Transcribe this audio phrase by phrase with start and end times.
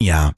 [0.00, 0.32] Ja.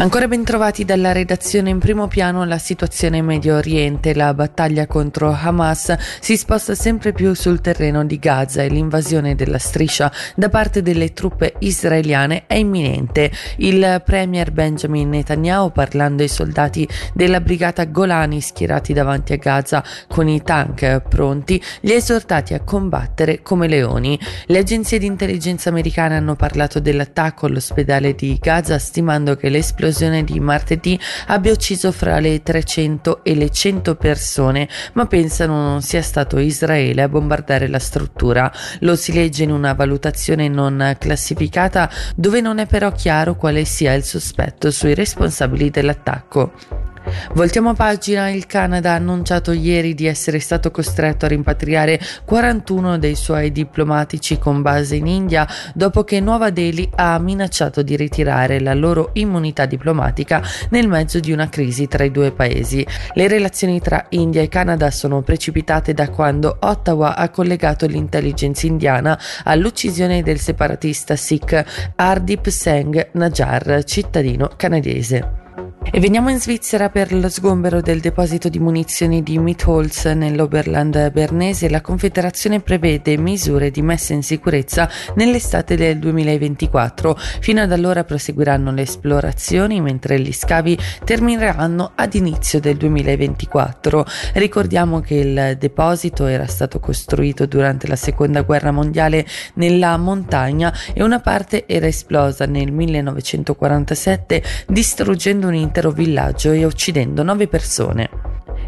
[0.00, 4.14] Ancora ben trovati dalla redazione in primo piano la situazione in Medio Oriente.
[4.14, 9.58] La battaglia contro Hamas si sposta sempre più sul terreno di Gaza e l'invasione della
[9.58, 13.30] striscia da parte delle truppe israeliane è imminente.
[13.58, 20.28] Il premier Benjamin Netanyahu, parlando ai soldati della brigata Golani schierati davanti a Gaza con
[20.28, 24.18] i tank pronti, li ha esortati a combattere come leoni.
[24.46, 30.24] Le agenzie di intelligenza americane hanno parlato dell'attacco all'ospedale di Gaza stimando che l'esplosione l'esplosione
[30.24, 36.02] di martedì abbia ucciso fra le 300 e le 100 persone, ma pensano non sia
[36.02, 38.50] stato Israele a bombardare la struttura.
[38.80, 43.92] Lo si legge in una valutazione non classificata dove non è però chiaro quale sia
[43.92, 46.89] il sospetto sui responsabili dell'attacco.
[47.34, 53.14] Voltiamo pagina, il Canada ha annunciato ieri di essere stato costretto a rimpatriare 41 dei
[53.14, 58.74] suoi diplomatici con base in India dopo che Nuova Delhi ha minacciato di ritirare la
[58.74, 62.86] loro immunità diplomatica nel mezzo di una crisi tra i due paesi.
[63.14, 69.18] Le relazioni tra India e Canada sono precipitate da quando Ottawa ha collegato l'intelligence indiana
[69.44, 75.49] all'uccisione del separatista Sikh Ardip Singh Najjar, cittadino canadese.
[75.82, 81.70] E veniamo in Svizzera per lo sgombero del deposito di munizioni di Mitholz nell'Oberland bernese.
[81.70, 87.16] La Confederazione prevede misure di messa in sicurezza nell'estate del 2024.
[87.40, 94.06] Fino ad allora proseguiranno le esplorazioni mentre gli scavi termineranno ad inizio del 2024.
[94.34, 101.02] Ricordiamo che il deposito era stato costruito durante la seconda guerra mondiale nella montagna e
[101.02, 108.10] una parte era esplosa nel 1947 distruggendo un intero villaggio e uccidendo nove persone.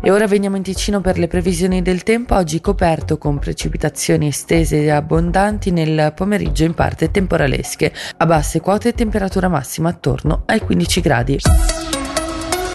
[0.00, 4.82] E ora veniamo in Ticino per le previsioni del tempo, oggi coperto con precipitazioni estese
[4.82, 11.00] e abbondanti nel pomeriggio in parte temporalesche, a basse quote temperatura massima attorno ai 15
[11.00, 11.38] gradi.